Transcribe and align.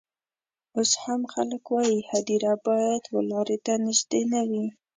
اوس 0.77 0.91
هم 1.03 1.21
خلک 1.33 1.63
وايي 1.73 1.99
هدیره 2.11 2.53
باید 2.65 3.03
و 3.13 3.17
لاري 3.31 3.57
ته 3.65 3.73
نژدې 3.85 4.21
نه 4.31 4.41
وي. 4.49 4.65